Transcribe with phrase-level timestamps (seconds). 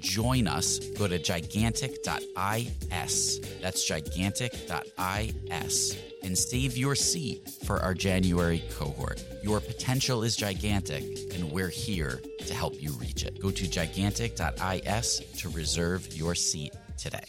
[0.00, 3.40] join us, go to gigantic.is.
[3.60, 9.22] That's gigantic.is and save your seat for our January cohort.
[9.42, 11.02] Your potential is gigantic,
[11.34, 13.40] and we're here to help you reach it.
[13.40, 17.24] Go to gigantic.is to reserve your seat today.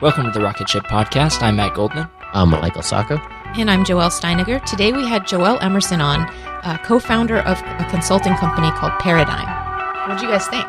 [0.00, 1.42] Welcome to the Rocket Ship Podcast.
[1.42, 2.08] I'm Matt Goldman.
[2.32, 3.16] I'm Michael Sacco.
[3.56, 4.64] And I'm Joelle Steiniger.
[4.64, 6.20] Today we had Joelle Emerson on,
[6.62, 9.48] uh, co founder of a consulting company called Paradigm.
[10.08, 10.66] What do you guys think?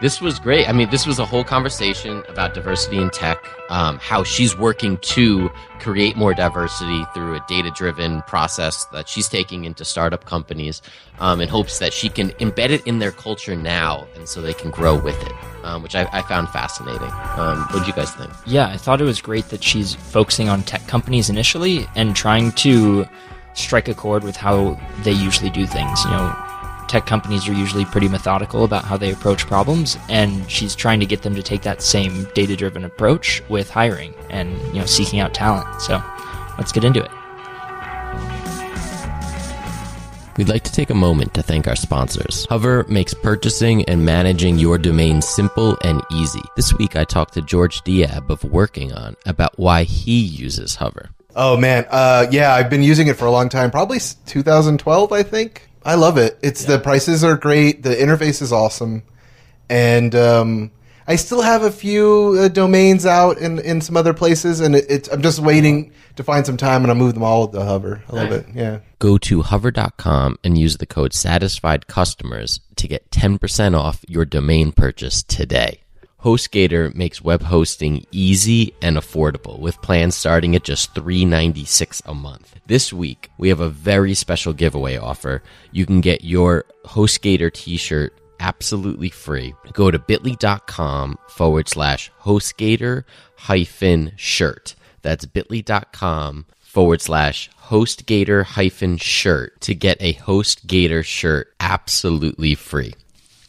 [0.00, 0.68] This was great.
[0.68, 3.38] I mean, this was a whole conversation about diversity in tech,
[3.70, 9.28] um, how she's working to create more diversity through a data driven process that she's
[9.28, 10.82] taking into startup companies
[11.20, 14.52] um, in hopes that she can embed it in their culture now and so they
[14.52, 15.32] can grow with it,
[15.62, 17.10] um, which I, I, found fascinating.
[17.36, 18.32] Um, what do you guys think?
[18.46, 22.50] Yeah, I thought it was great that she's focusing on tech companies initially and trying
[22.52, 23.06] to
[23.54, 26.04] strike a chord with how they usually do things.
[26.04, 26.43] You know,
[26.88, 31.06] tech companies are usually pretty methodical about how they approach problems, and she's trying to
[31.06, 35.20] get them to take that same data driven approach with hiring and you know seeking
[35.20, 35.80] out talent.
[35.80, 36.02] So
[36.58, 37.10] let's get into it.
[40.36, 42.44] We'd like to take a moment to thank our sponsors.
[42.50, 46.42] Hover makes purchasing and managing your domain simple and easy.
[46.56, 51.10] This week I talked to George Diab of Working On about why he uses Hover.
[51.36, 55.22] Oh man, uh, yeah, I've been using it for a long time, probably 2012, I
[55.22, 55.68] think.
[55.84, 56.38] I love it.
[56.42, 56.76] It's yeah.
[56.76, 57.82] the prices are great.
[57.82, 59.02] The interface is awesome,
[59.68, 60.70] and um,
[61.06, 64.86] I still have a few uh, domains out in, in some other places, and it,
[64.88, 68.02] it's I'm just waiting to find some time, and I'll move them all to Hover.
[68.08, 68.46] I love it.
[68.54, 68.80] Yeah.
[68.98, 74.72] Go to hover.com and use the code Satisfied Customers to get 10% off your domain
[74.72, 75.83] purchase today.
[76.24, 82.58] HostGator makes web hosting easy and affordable with plans starting at just $3.96 a month.
[82.66, 85.42] This week, we have a very special giveaway offer.
[85.70, 89.54] You can get your HostGator t-shirt absolutely free.
[89.74, 93.04] Go to bit.ly.com forward slash HostGator
[93.36, 94.76] hyphen shirt.
[95.02, 102.94] That's bit.ly.com forward slash HostGator hyphen shirt to get a HostGator shirt absolutely free.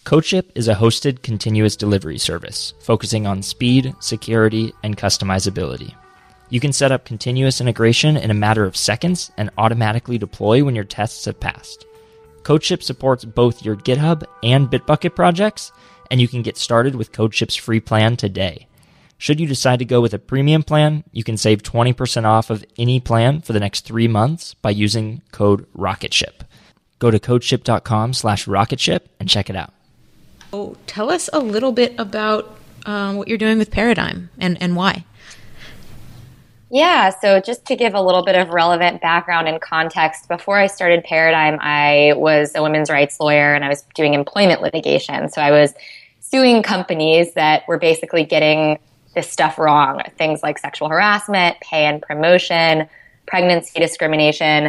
[0.05, 5.95] CodeShip is a hosted continuous delivery service focusing on speed, security, and customizability.
[6.51, 10.75] You can set up continuous integration in a matter of seconds and automatically deploy when
[10.75, 11.87] your tests have passed.
[12.43, 15.71] CodeShip supports both your GitHub and Bitbucket projects,
[16.11, 18.67] and you can get started with CodeShip's free plan today.
[19.17, 22.63] Should you decide to go with a premium plan, you can save 20% off of
[22.77, 26.43] any plan for the next three months by using code ROCKETSHIP.
[26.99, 29.73] Go to codeship.com slash rocketship and check it out.
[30.87, 35.05] Tell us a little bit about um, what you're doing with Paradigm and, and why.
[36.71, 40.67] Yeah, so just to give a little bit of relevant background and context, before I
[40.67, 45.29] started Paradigm, I was a women's rights lawyer and I was doing employment litigation.
[45.29, 45.73] So I was
[46.19, 48.79] suing companies that were basically getting
[49.13, 52.89] this stuff wrong things like sexual harassment, pay and promotion,
[53.25, 54.65] pregnancy discrimination.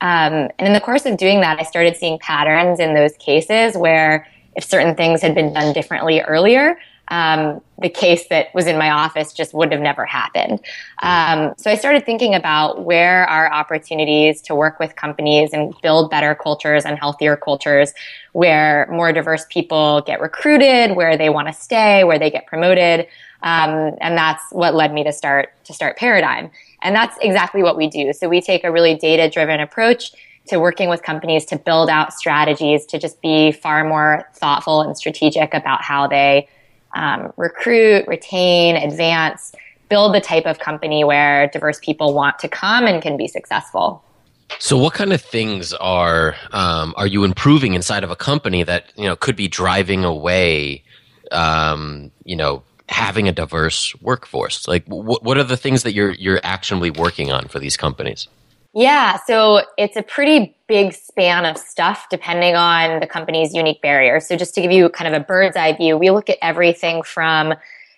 [0.00, 3.76] Um, and in the course of doing that, I started seeing patterns in those cases
[3.76, 8.78] where if certain things had been done differently earlier, um, the case that was in
[8.78, 10.60] my office just would have never happened.
[11.02, 16.10] Um, so I started thinking about where are opportunities to work with companies and build
[16.10, 17.92] better cultures and healthier cultures
[18.32, 23.06] where more diverse people get recruited, where they want to stay, where they get promoted.
[23.42, 26.50] Um, and that's what led me to start to start Paradigm.
[26.82, 28.12] And that's exactly what we do.
[28.12, 30.12] So we take a really data driven approach
[30.48, 34.96] to working with companies to build out strategies to just be far more thoughtful and
[34.96, 36.48] strategic about how they
[36.94, 39.52] um, recruit, retain, advance,
[39.88, 44.02] build the type of company where diverse people want to come and can be successful.
[44.58, 48.92] So, what kind of things are um, are you improving inside of a company that
[48.96, 50.84] you know could be driving away,
[51.32, 54.68] um, you know, having a diverse workforce?
[54.68, 58.28] Like, wh- what are the things that you're you're actionably working on for these companies?
[58.78, 64.28] Yeah, so it's a pretty big span of stuff depending on the company's unique barriers.
[64.28, 67.02] So just to give you kind of a bird's eye view, we look at everything
[67.02, 67.54] from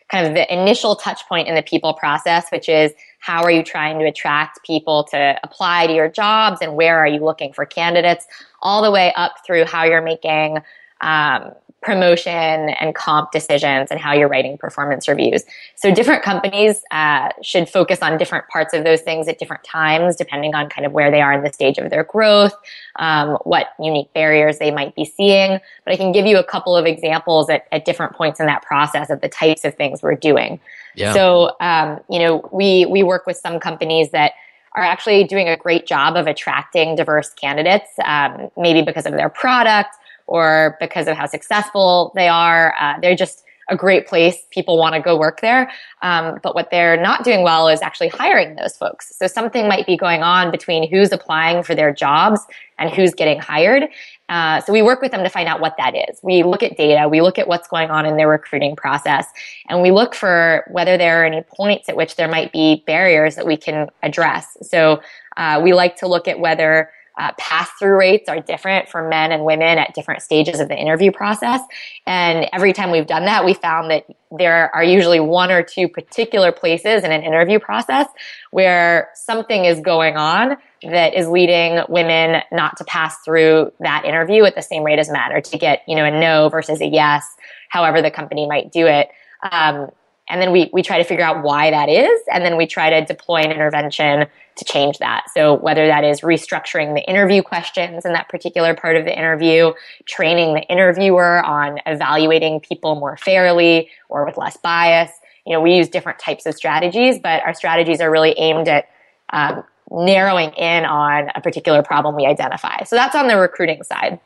[0.08, 3.64] kind of the initial touch point in the people process, which is how are you
[3.64, 7.66] trying to attract people to apply to your jobs and where are you looking for
[7.66, 8.28] candidates,
[8.62, 10.58] all the way up through how you're making
[11.00, 11.50] um,
[11.82, 15.44] promotion and comp decisions and how you're writing performance reviews.
[15.76, 20.16] So different companies uh, should focus on different parts of those things at different times,
[20.16, 22.52] depending on kind of where they are in the stage of their growth,
[22.96, 25.60] um, what unique barriers they might be seeing.
[25.84, 28.62] But I can give you a couple of examples at, at different points in that
[28.62, 30.58] process of the types of things we're doing.
[30.96, 31.12] Yeah.
[31.12, 34.32] So, um, you know, we, we work with some companies that
[34.74, 39.28] are actually doing a great job of attracting diverse candidates, um, maybe because of their
[39.28, 39.94] product
[40.28, 42.74] or because of how successful they are.
[42.80, 44.46] Uh, they're just a great place.
[44.50, 45.70] People want to go work there.
[46.02, 49.14] Um, but what they're not doing well is actually hiring those folks.
[49.16, 52.40] So something might be going on between who's applying for their jobs
[52.78, 53.88] and who's getting hired.
[54.28, 56.20] Uh, so we work with them to find out what that is.
[56.22, 59.26] We look at data, we look at what's going on in their recruiting process,
[59.68, 63.36] and we look for whether there are any points at which there might be barriers
[63.36, 64.56] that we can address.
[64.62, 65.00] So
[65.38, 69.32] uh, we like to look at whether uh, pass through rates are different for men
[69.32, 71.60] and women at different stages of the interview process.
[72.06, 75.88] And every time we've done that, we found that there are usually one or two
[75.88, 78.06] particular places in an interview process
[78.52, 84.44] where something is going on that is leading women not to pass through that interview
[84.44, 86.86] at the same rate as men or to get, you know, a no versus a
[86.86, 87.26] yes,
[87.68, 89.08] however the company might do it.
[89.50, 89.90] Um,
[90.28, 92.20] and then we, we try to figure out why that is.
[92.32, 95.24] And then we try to deploy an intervention to change that.
[95.34, 99.72] So whether that is restructuring the interview questions in that particular part of the interview,
[100.06, 105.10] training the interviewer on evaluating people more fairly or with less bias.
[105.46, 108.88] You know, we use different types of strategies, but our strategies are really aimed at
[109.32, 112.84] um, narrowing in on a particular problem we identify.
[112.84, 114.20] So that's on the recruiting side.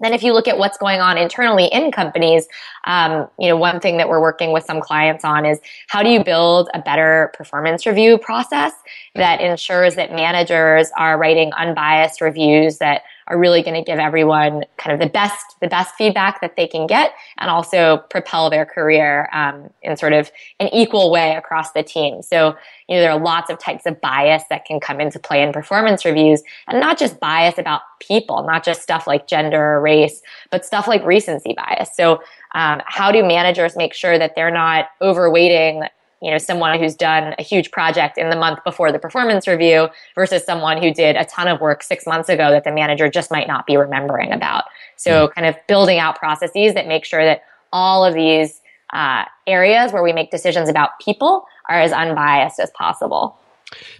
[0.00, 2.46] Then, if you look at what's going on internally in companies,
[2.84, 6.08] um, you know, one thing that we're working with some clients on is how do
[6.08, 8.72] you build a better performance review process
[9.14, 14.64] that ensures that managers are writing unbiased reviews that are really going to give everyone
[14.76, 18.66] kind of the best the best feedback that they can get and also propel their
[18.66, 20.30] career um, in sort of
[20.60, 22.22] an equal way across the team.
[22.22, 22.56] So
[22.88, 25.52] you know there are lots of types of bias that can come into play in
[25.52, 30.22] performance reviews and not just bias about people not just stuff like gender or race
[30.50, 31.90] but stuff like recency bias.
[31.94, 32.22] So
[32.54, 35.88] um, how do managers make sure that they're not overweighting
[36.22, 39.88] you know someone who's done a huge project in the month before the performance review
[40.14, 43.30] versus someone who did a ton of work six months ago that the manager just
[43.30, 44.64] might not be remembering about
[44.96, 45.34] so mm.
[45.34, 48.60] kind of building out processes that make sure that all of these
[48.92, 53.38] uh, areas where we make decisions about people are as unbiased as possible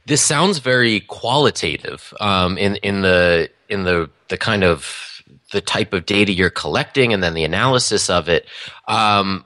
[0.07, 5.23] This sounds very qualitative um, in in the in the the kind of
[5.53, 8.47] the type of data you're collecting and then the analysis of it.
[8.87, 9.45] Um,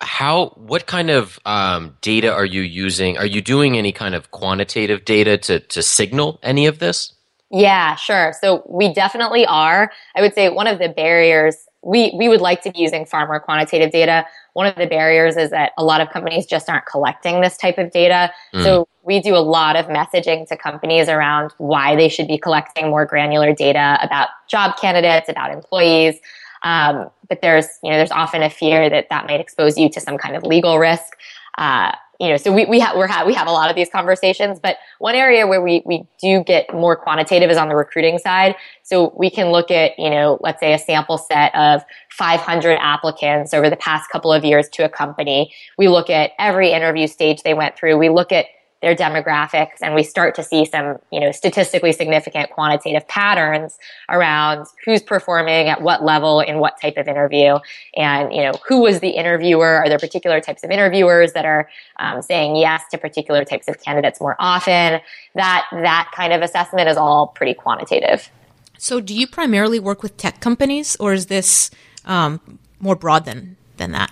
[0.00, 3.18] how what kind of um, data are you using?
[3.18, 7.14] Are you doing any kind of quantitative data to to signal any of this?
[7.50, 8.32] Yeah, sure.
[8.40, 9.92] So we definitely are.
[10.16, 13.26] I would say one of the barriers we we would like to be using far
[13.26, 14.24] more quantitative data.
[14.54, 17.78] One of the barriers is that a lot of companies just aren't collecting this type
[17.78, 18.32] of data.
[18.54, 18.62] Mm.
[18.62, 22.88] So we do a lot of messaging to companies around why they should be collecting
[22.88, 26.20] more granular data about job candidates, about employees.
[26.64, 30.00] Um, but there's you know there's often a fear that that might expose you to
[30.00, 31.16] some kind of legal risk.
[31.58, 31.92] Uh,
[32.22, 34.60] you know, so we, we have, we're ha- we have a lot of these conversations,
[34.60, 38.54] but one area where we, we do get more quantitative is on the recruiting side.
[38.84, 43.52] So we can look at, you know, let's say a sample set of 500 applicants
[43.52, 45.52] over the past couple of years to a company.
[45.78, 47.98] We look at every interview stage they went through.
[47.98, 48.46] We look at
[48.82, 54.66] their demographics and we start to see some, you know, statistically significant quantitative patterns around
[54.84, 57.58] who's performing at what level in what type of interview
[57.96, 59.76] and, you know, who was the interviewer?
[59.76, 61.68] Are there particular types of interviewers that are
[62.00, 65.00] um, saying yes to particular types of candidates more often?
[65.36, 68.30] That, that kind of assessment is all pretty quantitative.
[68.78, 71.70] So do you primarily work with tech companies or is this
[72.04, 74.10] um, more broad than, than that?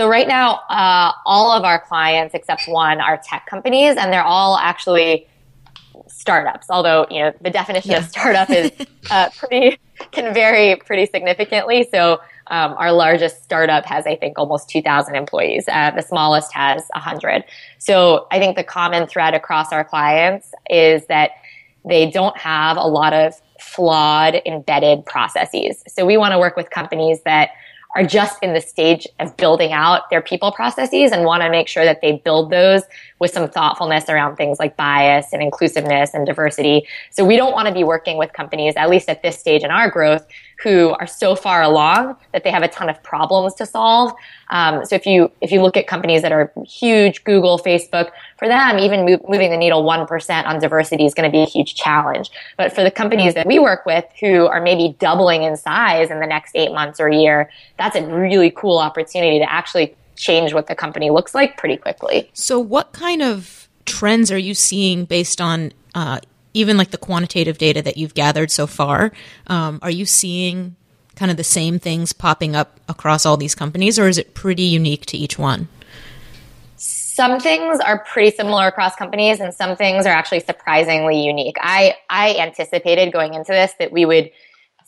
[0.00, 4.24] So right now, uh, all of our clients except one are tech companies, and they're
[4.24, 5.28] all actually
[6.06, 6.68] startups.
[6.70, 7.98] Although you know the definition yeah.
[7.98, 8.72] of startup is
[9.10, 9.78] uh, pretty
[10.10, 11.86] can vary pretty significantly.
[11.92, 15.68] So um, our largest startup has, I think, almost 2,000 employees.
[15.70, 17.44] Uh, the smallest has 100.
[17.76, 21.32] So I think the common thread across our clients is that
[21.84, 25.84] they don't have a lot of flawed embedded processes.
[25.88, 27.50] So we want to work with companies that
[27.96, 31.66] are just in the stage of building out their people processes and want to make
[31.66, 32.82] sure that they build those
[33.18, 36.86] with some thoughtfulness around things like bias and inclusiveness and diversity.
[37.10, 39.70] So we don't want to be working with companies, at least at this stage in
[39.70, 40.24] our growth,
[40.62, 44.12] who are so far along that they have a ton of problems to solve.
[44.50, 48.48] Um, so if you if you look at companies that are huge, Google, Facebook, for
[48.48, 51.74] them, even moving the needle one percent on diversity is going to be a huge
[51.74, 52.30] challenge.
[52.56, 56.20] But for the companies that we work with, who are maybe doubling in size in
[56.20, 60.52] the next eight months or a year, that's a really cool opportunity to actually change
[60.52, 62.30] what the company looks like pretty quickly.
[62.34, 66.20] So, what kind of trends are you seeing based on uh,
[66.54, 69.12] even like the quantitative data that you've gathered so far,
[69.46, 70.76] um, are you seeing
[71.16, 74.62] kind of the same things popping up across all these companies, or is it pretty
[74.62, 75.68] unique to each one?
[76.76, 81.56] Some things are pretty similar across companies, and some things are actually surprisingly unique.
[81.60, 84.30] I I anticipated going into this that we would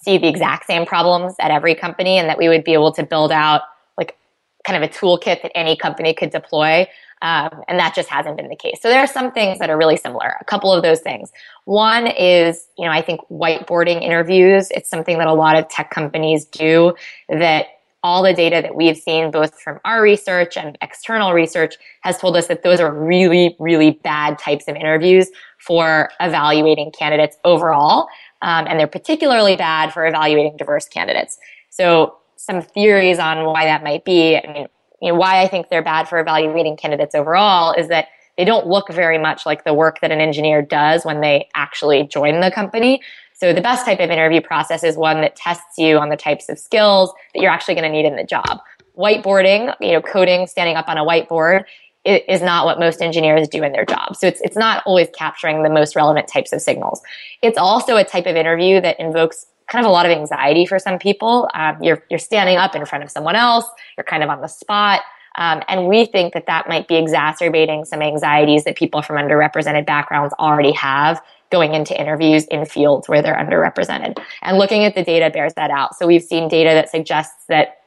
[0.01, 3.03] see the exact same problems at every company, and that we would be able to
[3.03, 3.63] build out
[3.99, 4.17] like
[4.65, 6.89] kind of a toolkit that any company could deploy.
[7.23, 8.79] Um, and that just hasn't been the case.
[8.83, 10.35] So there are some things that are really similar.
[10.41, 11.31] A couple of those things.
[11.65, 14.71] One is, you know, I think whiteboarding interviews.
[14.73, 16.95] It's something that a lot of tech companies do
[17.29, 17.67] that
[18.03, 22.37] all the data that we've seen, both from our research and external research, has told
[22.37, 28.09] us that those are really, really bad types of interviews for evaluating candidates overall.
[28.43, 31.39] Um, and they're particularly bad for evaluating diverse candidates.
[31.71, 34.37] So some theories on why that might be.
[34.37, 34.67] I mean,
[35.03, 38.07] you know, why I think they're bad for evaluating candidates overall is that
[38.39, 42.05] they don't look very much like the work that an engineer does when they actually
[42.05, 43.03] join the company.
[43.35, 46.49] So the best type of interview process is one that tests you on the types
[46.49, 48.61] of skills that you're actually going to need in the job.
[48.97, 51.65] Whiteboarding, you know, coding, standing up on a whiteboard
[52.05, 54.17] is not what most engineers do in their job.
[54.17, 57.01] So it's, it's not always capturing the most relevant types of signals.
[57.43, 60.79] It's also a type of interview that invokes kind of a lot of anxiety for
[60.79, 61.49] some people.
[61.55, 63.65] Um, you're, you're standing up in front of someone else.
[63.97, 65.01] You're kind of on the spot.
[65.37, 69.87] Um, and we think that that might be exacerbating some anxieties that people from underrepresented
[69.87, 74.19] backgrounds already have going into interviews in fields where they're underrepresented.
[74.43, 75.97] And looking at the data bears that out.
[75.97, 77.79] So we've seen data that suggests that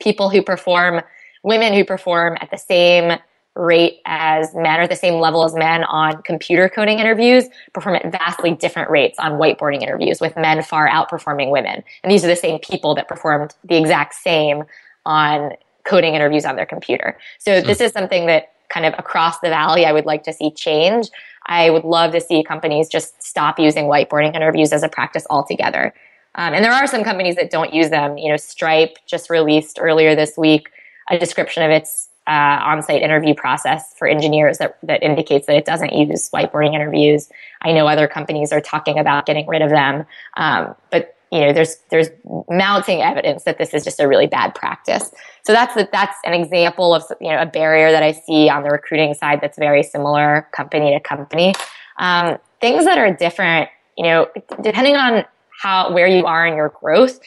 [0.00, 1.02] people who perform,
[1.42, 3.18] women who perform at the same
[3.56, 8.12] rate as men or the same level as men on computer coding interviews perform at
[8.12, 11.82] vastly different rates on whiteboarding interviews with men far outperforming women.
[12.02, 14.64] And these are the same people that performed the exact same
[15.06, 15.52] on
[15.84, 17.18] coding interviews on their computer.
[17.38, 20.50] So this is something that kind of across the valley I would like to see
[20.50, 21.08] change.
[21.46, 25.94] I would love to see companies just stop using whiteboarding interviews as a practice altogether.
[26.34, 28.18] Um, and there are some companies that don't use them.
[28.18, 30.68] You know, Stripe just released earlier this week
[31.08, 35.64] a description of its uh, on-site interview process for engineers that, that indicates that it
[35.64, 37.28] doesn't use whiteboarding interviews.
[37.62, 40.04] I know other companies are talking about getting rid of them,
[40.36, 42.08] um, but you know, there's there's
[42.48, 45.10] mounting evidence that this is just a really bad practice.
[45.44, 48.70] So that's that's an example of you know a barrier that I see on the
[48.70, 51.54] recruiting side that's very similar company to company.
[51.98, 54.28] Um, things that are different, you know,
[54.62, 55.24] depending on
[55.60, 57.18] how where you are in your growth,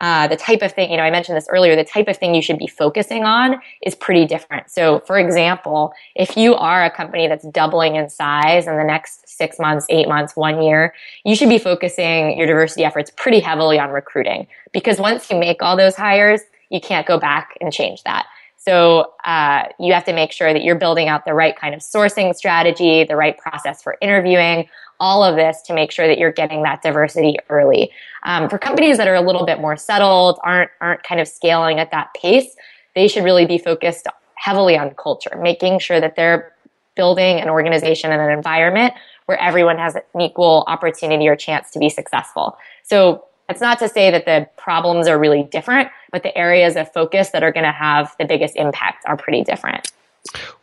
[0.00, 2.34] uh, the type of thing, you know, I mentioned this earlier, the type of thing
[2.34, 4.70] you should be focusing on is pretty different.
[4.70, 9.28] So, for example, if you are a company that's doubling in size in the next
[9.28, 13.78] six months, eight months, one year, you should be focusing your diversity efforts pretty heavily
[13.78, 18.02] on recruiting because once you make all those hires, you can't go back and change
[18.04, 18.26] that.
[18.66, 21.80] So uh, you have to make sure that you're building out the right kind of
[21.80, 24.68] sourcing strategy, the right process for interviewing,
[24.98, 27.92] all of this to make sure that you're getting that diversity early.
[28.24, 31.78] Um, for companies that are a little bit more settled, aren't aren't kind of scaling
[31.78, 32.56] at that pace,
[32.96, 36.52] they should really be focused heavily on culture, making sure that they're
[36.96, 38.94] building an organization and an environment
[39.26, 42.56] where everyone has an equal opportunity or chance to be successful.
[42.82, 46.92] So it's not to say that the problems are really different, but the areas of
[46.92, 49.92] focus that are going to have the biggest impact are pretty different.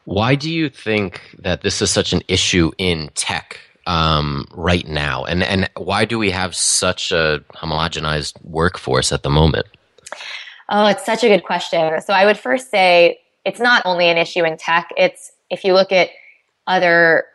[0.05, 5.23] Why do you think that this is such an issue in tech um, right now,
[5.23, 9.65] and and why do we have such a homogenized workforce at the moment?
[10.69, 12.01] Oh, it's such a good question.
[12.01, 14.89] So I would first say it's not only an issue in tech.
[14.97, 16.09] It's if you look at
[16.67, 17.25] other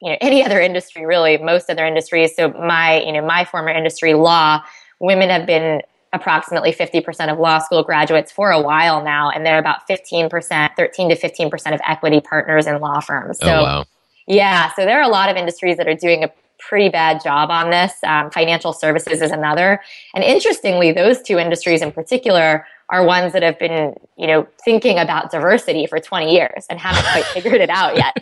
[0.00, 3.70] you know any other industry really most other industries so my you know my former
[3.70, 4.62] industry law
[5.00, 9.58] women have been approximately 50% of law school graduates for a while now and they're
[9.60, 13.84] about 15% 13 to 15% of equity partners in law firms Oh, so wow.
[14.26, 17.48] yeah, so there are a lot of industries that are doing a pretty bad job
[17.50, 17.94] on this.
[18.04, 19.80] Um, financial services is another,
[20.14, 24.98] and interestingly, those two industries in particular are ones that have been, you know, thinking
[24.98, 28.14] about diversity for 20 years and haven't quite figured it out yet.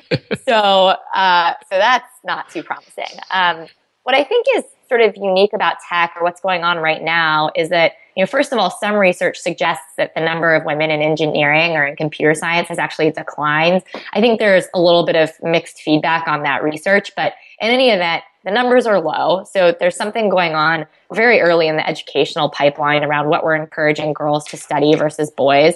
[0.46, 3.06] So, uh, so that's not too promising.
[3.32, 3.66] Um,
[4.04, 7.50] what I think is sort of unique about tech or what's going on right now
[7.54, 10.90] is that, you know, first of all, some research suggests that the number of women
[10.90, 13.82] in engineering or in computer science has actually declined.
[14.12, 17.90] I think there's a little bit of mixed feedback on that research, but in any
[17.90, 19.44] event, the numbers are low.
[19.44, 24.12] So there's something going on very early in the educational pipeline around what we're encouraging
[24.12, 25.74] girls to study versus boys.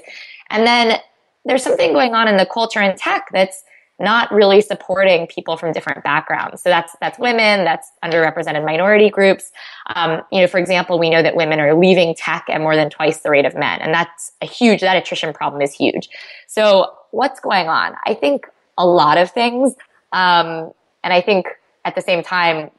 [0.50, 0.98] And then
[1.44, 3.64] there's something going on in the culture in tech that's
[4.02, 6.62] not really supporting people from different backgrounds.
[6.62, 9.50] So that's that's women, that's underrepresented minority groups.
[9.94, 12.90] Um, you know, for example, we know that women are leaving tech at more than
[12.90, 14.80] twice the rate of men, and that's a huge.
[14.80, 16.10] That attrition problem is huge.
[16.48, 17.94] So what's going on?
[18.04, 19.74] I think a lot of things,
[20.12, 20.72] um,
[21.04, 21.46] and I think
[21.84, 22.70] at the same time,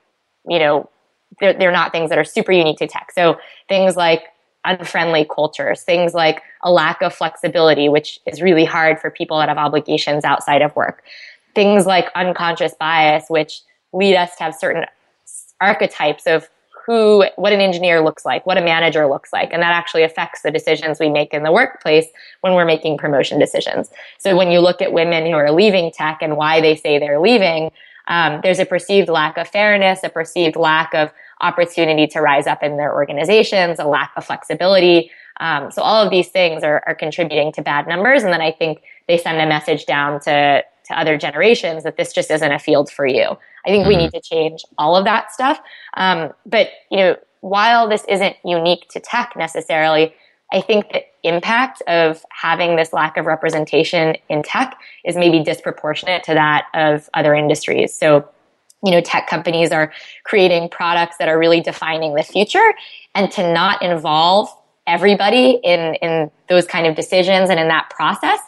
[0.47, 0.89] you know,
[1.39, 3.11] they're, they're not things that are super unique to tech.
[3.11, 3.37] So
[3.69, 4.23] things like
[4.65, 9.49] unfriendly cultures, things like a lack of flexibility, which is really hard for people that
[9.49, 11.03] have obligations outside of work.
[11.55, 14.85] Things like unconscious bias, which lead us to have certain
[15.61, 16.49] archetypes of
[16.85, 19.53] who, what an engineer looks like, what a manager looks like.
[19.53, 22.07] And that actually affects the decisions we make in the workplace
[22.41, 23.89] when we're making promotion decisions.
[24.17, 27.19] So when you look at women who are leaving tech and why they say they're
[27.19, 27.71] leaving,
[28.07, 32.63] um, there's a perceived lack of fairness, a perceived lack of opportunity to rise up
[32.63, 35.11] in their organizations, a lack of flexibility.
[35.39, 38.23] Um, so all of these things are, are contributing to bad numbers.
[38.23, 42.13] And then I think they send a message down to, to other generations that this
[42.13, 43.37] just isn't a field for you.
[43.65, 45.59] I think we need to change all of that stuff.
[45.95, 50.13] Um, but, you know, while this isn't unique to tech necessarily,
[50.53, 56.23] I think the impact of having this lack of representation in tech is maybe disproportionate
[56.25, 57.93] to that of other industries.
[57.93, 58.29] So,
[58.83, 59.91] you know, tech companies are
[60.23, 62.73] creating products that are really defining the future
[63.15, 64.49] and to not involve
[64.85, 68.39] everybody in, in those kind of decisions and in that process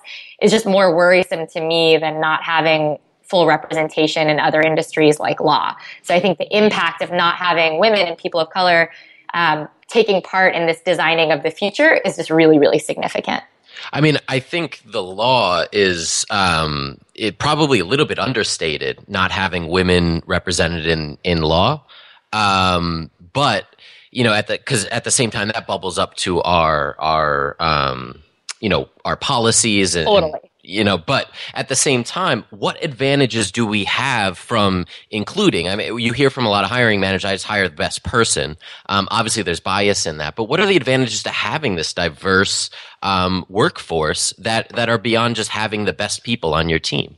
[0.41, 5.39] is just more worrisome to me than not having full representation in other industries like
[5.39, 5.75] law.
[6.03, 8.91] So I think the impact of not having women and people of color
[9.33, 13.43] um, taking part in this designing of the future is just really, really significant.
[13.93, 19.31] I mean, I think the law is um, it probably a little bit understated, not
[19.31, 21.83] having women represented in in law.
[22.33, 23.67] Um, but
[24.11, 27.55] you know, at the because at the same time that bubbles up to our our
[27.59, 28.21] um,
[28.59, 30.33] you know our policies and, Totally.
[30.33, 35.67] and you know but at the same time what advantages do we have from including
[35.67, 38.03] i mean you hear from a lot of hiring managers i just hire the best
[38.03, 41.93] person um, obviously there's bias in that but what are the advantages to having this
[41.93, 42.69] diverse
[43.03, 47.17] um, workforce that that are beyond just having the best people on your team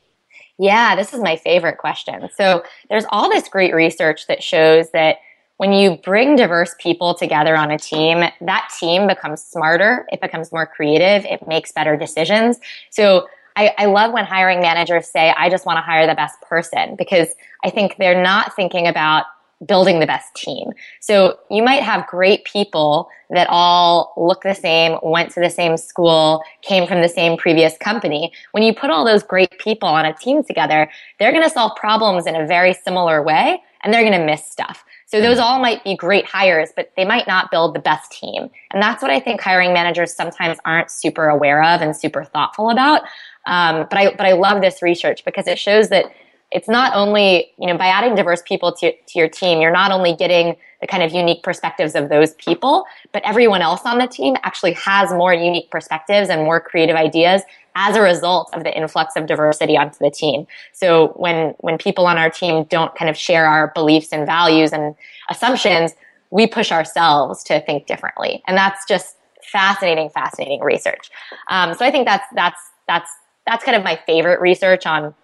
[0.60, 2.30] Yeah, this is my favorite question.
[2.36, 5.18] So there's all this great research that shows that
[5.58, 10.52] when you bring diverse people together on a team, that team becomes smarter, it becomes
[10.52, 12.60] more creative, it makes better decisions.
[12.92, 16.40] So I, I love when hiring managers say, I just want to hire the best
[16.42, 17.30] person because
[17.66, 19.26] I think they're not thinking about
[19.66, 20.70] building the best team.
[21.00, 25.76] So you might have great people that all look the same, went to the same
[25.78, 28.32] school, came from the same previous company.
[28.52, 30.88] When you put all those great people on a team together,
[31.20, 34.46] they're going to solve problems in a very similar way and they're going to miss
[34.46, 34.84] stuff.
[35.08, 35.28] So mm-hmm.
[35.28, 38.50] those all might be great hires, but they might not build the best team.
[38.72, 42.70] And that's what I think hiring managers sometimes aren't super aware of and super thoughtful
[42.70, 43.02] about.
[43.48, 46.06] Um, but I but I love this research because it shows that
[46.52, 49.92] it's not only you know by adding diverse people to, to your team you're not
[49.92, 54.08] only getting the kind of unique perspectives of those people but everyone else on the
[54.08, 57.42] team actually has more unique perspectives and more creative ideas
[57.78, 60.48] as a result of the influx of diversity onto the team.
[60.74, 64.74] So when when people on our team don't kind of share our beliefs and values
[64.74, 64.96] and
[65.30, 65.94] assumptions
[66.30, 68.44] we push ourselves to think differently.
[68.48, 71.10] And that's just fascinating fascinating research.
[71.50, 73.12] Um, so i think that's that's that's
[73.48, 75.16] that's kind of my favorite research on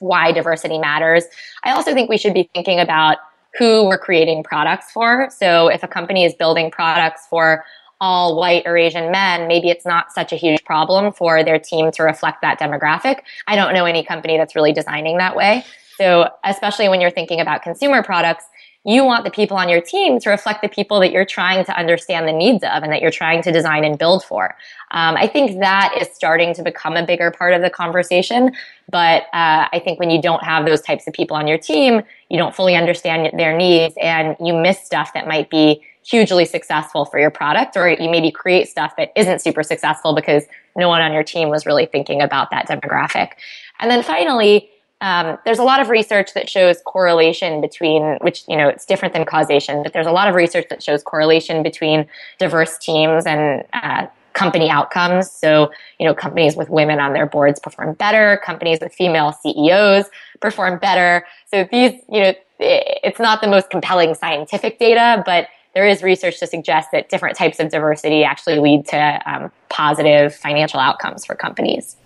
[0.00, 1.24] why diversity matters.
[1.64, 3.18] I also think we should be thinking about
[3.58, 5.28] who we're creating products for.
[5.30, 7.64] So if a company is building products for
[8.00, 11.90] all white or Asian men, maybe it's not such a huge problem for their team
[11.92, 13.20] to reflect that demographic.
[13.48, 15.64] I don't know any company that's really designing that way.
[15.96, 18.44] So especially when you're thinking about consumer products,
[18.88, 21.78] you want the people on your team to reflect the people that you're trying to
[21.78, 24.56] understand the needs of and that you're trying to design and build for.
[24.92, 28.50] Um, I think that is starting to become a bigger part of the conversation.
[28.90, 32.00] But uh, I think when you don't have those types of people on your team,
[32.30, 37.04] you don't fully understand their needs and you miss stuff that might be hugely successful
[37.04, 41.02] for your product, or you maybe create stuff that isn't super successful because no one
[41.02, 43.32] on your team was really thinking about that demographic.
[43.80, 48.56] And then finally, um, there's a lot of research that shows correlation between, which, you
[48.56, 52.06] know, it's different than causation, but there's a lot of research that shows correlation between
[52.38, 55.30] diverse teams and uh, company outcomes.
[55.30, 60.06] So, you know, companies with women on their boards perform better, companies with female CEOs
[60.40, 61.24] perform better.
[61.46, 66.40] So these, you know, it's not the most compelling scientific data, but there is research
[66.40, 71.36] to suggest that different types of diversity actually lead to um, positive financial outcomes for
[71.36, 71.96] companies.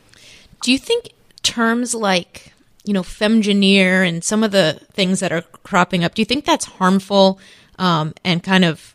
[0.63, 1.11] Do you think
[1.43, 2.53] terms like
[2.85, 6.15] you know, femgineer and some of the things that are cropping up.
[6.15, 7.39] Do you think that's harmful
[7.79, 8.95] um, and kind of,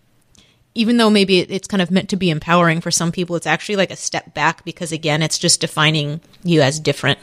[0.75, 3.77] even though maybe it's kind of meant to be empowering for some people, it's actually
[3.77, 7.19] like a step back because, again, it's just defining you as different?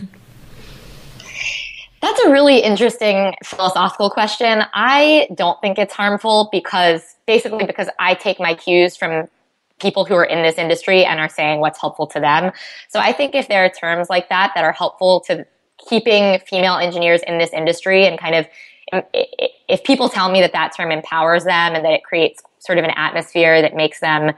[2.00, 4.62] That's a really interesting philosophical question.
[4.74, 9.28] I don't think it's harmful because basically because I take my cues from
[9.80, 12.52] people who are in this industry and are saying what's helpful to them.
[12.88, 15.46] So I think if there are terms like that that are helpful to
[15.88, 18.46] keeping female engineers in this industry and kind of
[18.92, 19.02] um,
[19.68, 22.84] if people tell me that that term empowers them and that it creates sort of
[22.84, 24.32] an atmosphere that makes them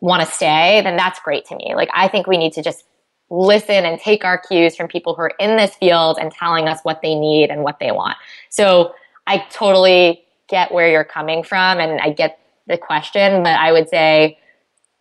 [0.00, 1.74] want to stay, then that's great to me.
[1.74, 2.84] Like, I think we need to just
[3.30, 6.80] listen and take our cues from people who are in this field and telling us
[6.82, 8.16] what they need and what they want.
[8.50, 8.94] So
[9.26, 13.88] I totally get where you're coming from and I get the question, but I would
[13.88, 14.38] say,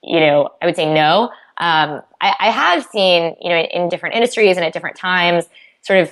[0.02, 1.30] you know, I would say no.
[1.62, 5.48] Um, I, I, have seen, you know, in, in different industries and at different times,
[5.84, 6.12] sort of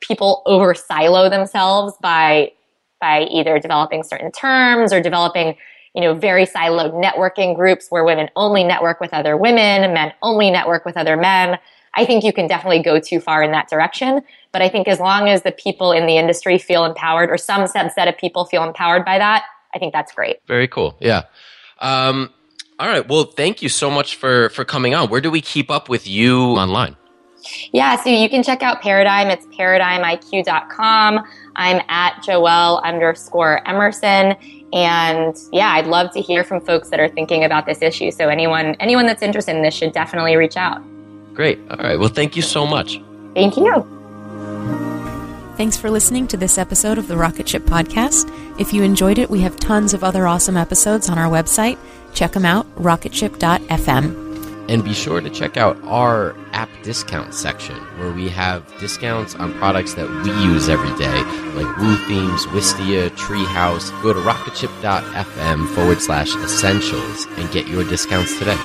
[0.00, 2.50] people over silo themselves by
[2.98, 5.54] by either developing certain terms or developing
[5.94, 10.50] you know very siloed networking groups where women only network with other women men only
[10.50, 11.58] network with other men.
[11.94, 14.22] I think you can definitely go too far in that direction.
[14.50, 17.62] But i think as long as the people in the industry feel empowered or some
[17.62, 20.38] subset of people feel empowered by that i think that's great.
[20.46, 20.96] Very cool.
[21.00, 21.24] Yeah.
[21.80, 22.30] Um,
[22.78, 23.06] all right.
[23.08, 25.08] Well, thank you so much for for coming on.
[25.08, 26.96] Where do we keep up with you online?
[27.72, 29.28] Yeah, so you can check out Paradigm.
[29.28, 31.24] It's paradigmiq.com.
[31.54, 34.34] I'm at Joelle underscore Emerson.
[34.72, 38.10] And yeah, I'd love to hear from folks that are thinking about this issue.
[38.10, 40.82] So anyone anyone that's interested in this should definitely reach out.
[41.34, 41.58] Great.
[41.70, 41.98] All right.
[41.98, 43.00] Well, thank you so much.
[43.34, 43.86] Thank you.
[45.56, 48.30] Thanks for listening to this episode of the Rocket Ship Podcast.
[48.60, 51.78] If you enjoyed it, we have tons of other awesome episodes on our website
[52.16, 54.24] Check them out, rocketship.fm.
[54.70, 59.52] And be sure to check out our app discount section where we have discounts on
[59.58, 63.90] products that we use every day, like Woo Themes, Wistia, Treehouse.
[64.02, 68.58] Go to rocketship.fm forward slash essentials and get your discounts today.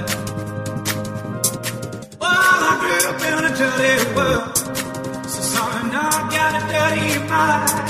[2.21, 4.57] All I grew up in a dirty world.
[5.27, 7.80] So sorry, now I got a dirty mind.